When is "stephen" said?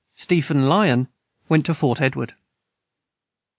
0.15-0.63